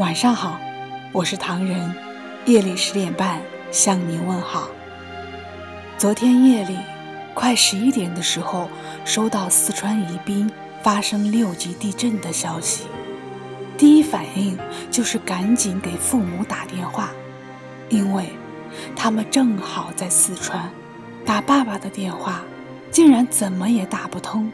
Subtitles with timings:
[0.00, 0.58] 晚上好，
[1.12, 1.94] 我是唐人，
[2.46, 3.38] 夜里十点半
[3.70, 4.66] 向您问好。
[5.98, 6.74] 昨天夜里
[7.34, 8.70] 快十一点的时候，
[9.04, 10.50] 收到四川宜宾
[10.82, 12.84] 发生六级地震的消息，
[13.76, 14.58] 第一反应
[14.90, 17.10] 就是赶紧给父母打电话，
[17.90, 18.24] 因为
[18.96, 20.70] 他们正好在四川。
[21.26, 22.40] 打爸爸的电话，
[22.90, 24.50] 竟然怎么也打不通；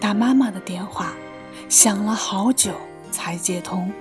[0.00, 1.12] 打妈妈的电话，
[1.68, 2.72] 响了好久
[3.10, 3.92] 才接通。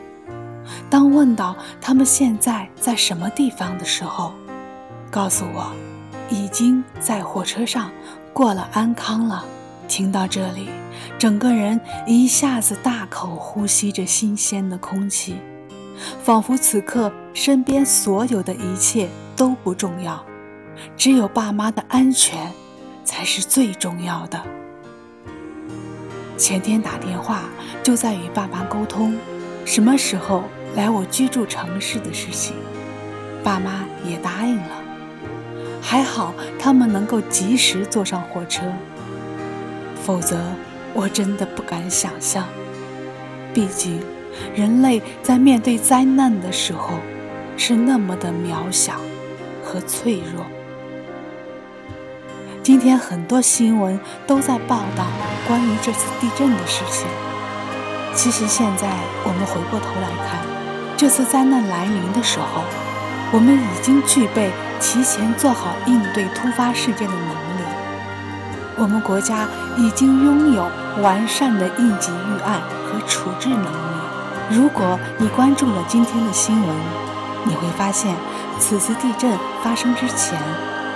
[0.92, 4.34] 当问到他们现在在什么地方的时候，
[5.10, 5.72] 告诉我
[6.30, 7.90] 已经在火车上
[8.34, 9.46] 过了安康了。
[9.88, 10.68] 听到这里，
[11.18, 15.38] 整个人一下子大口呼吸着新鲜的空气，
[16.22, 20.22] 仿佛此刻身边所有的一切都不重要，
[20.98, 22.52] 只有爸妈的安全
[23.06, 24.42] 才是最重要的。
[26.38, 27.44] 前天打电话
[27.82, 29.16] 就在与爸妈沟通，
[29.66, 30.44] 什么时候？
[30.74, 32.56] 来我居住城市的事情，
[33.44, 34.70] 爸妈也答应了。
[35.82, 38.64] 还好他们能够及时坐上火车，
[40.02, 40.40] 否则
[40.94, 42.48] 我真的不敢想象。
[43.54, 44.00] 毕竟，
[44.56, 46.94] 人类在面对灾难的时候，
[47.58, 48.94] 是那么的渺小
[49.62, 50.46] 和脆弱。
[52.64, 55.06] 今天很多新闻都在报道
[55.50, 57.06] 关于这次地震的事情。
[58.14, 58.88] 其实现在
[59.24, 60.40] 我们回过头来看。
[60.98, 62.62] 这次灾难来临的时候，
[63.32, 67.64] 我们已经具备提前做好应对突发事件的能力。
[68.78, 70.70] 我们国家已经拥有
[71.02, 74.02] 完善的应急预案和处置能力。
[74.52, 76.70] 如果你关注了今天的新闻，
[77.46, 78.16] 你会发现，
[78.60, 79.32] 此次地震
[79.64, 80.40] 发生之前，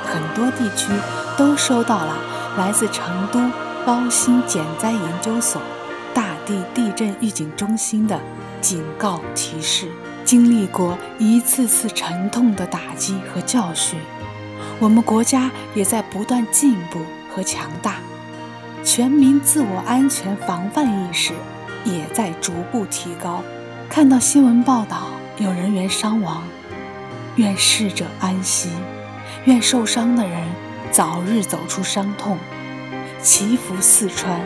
[0.06, 0.92] 很多地区
[1.36, 2.16] 都收到了
[2.58, 3.40] 来自成都
[3.86, 5.60] 高新减灾研究所。
[6.46, 8.20] 地地震预警中心的
[8.62, 9.88] 警告提示，
[10.24, 14.00] 经历过一次次沉痛的打击和教训，
[14.80, 17.00] 我们国家也在不断进步
[17.34, 17.96] 和强大，
[18.84, 21.34] 全民自我安全防范意识
[21.84, 23.42] 也在逐步提高。
[23.90, 25.08] 看到新闻报道
[25.38, 26.44] 有人员伤亡，
[27.36, 28.70] 愿逝者安息，
[29.46, 30.42] 愿受伤的人
[30.92, 32.38] 早日走出伤痛，
[33.22, 34.40] 祈福四川。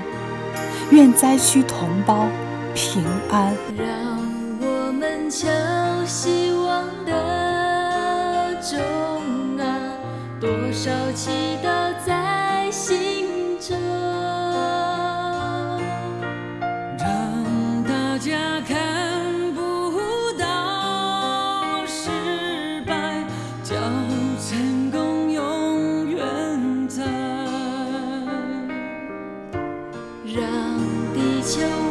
[0.91, 2.27] 愿灾区同胞
[2.73, 3.55] 平安。
[3.77, 3.85] 让
[4.59, 5.47] 我们敲
[6.05, 8.79] 希望的钟
[9.59, 9.63] 啊，
[10.39, 11.29] 多少祈
[11.63, 11.78] 祷
[31.59, 31.88] 就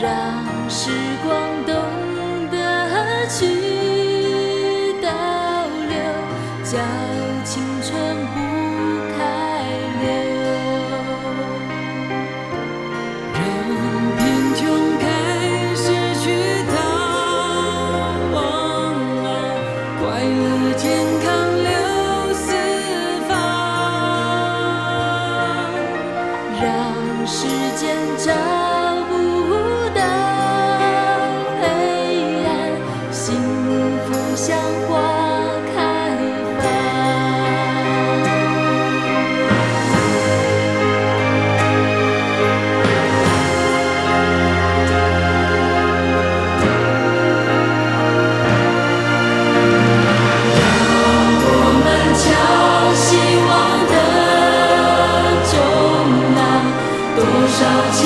[0.00, 0.10] 让
[0.70, 0.90] 时
[1.22, 1.74] 光懂
[2.50, 5.98] 得去倒流，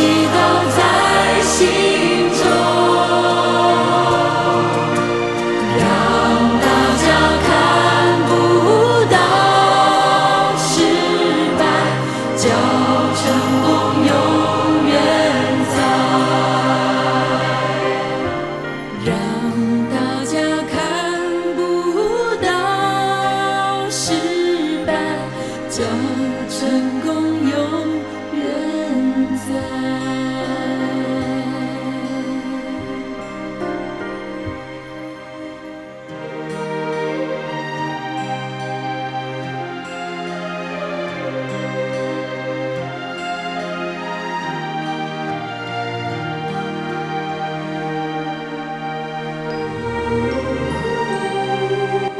[0.04, 0.94] see those eyes.